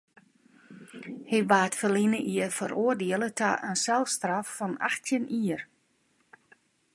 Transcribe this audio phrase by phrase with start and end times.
[1.29, 5.61] Hy waard ferline jier feroardiele ta in selstraf fan achttjin jier.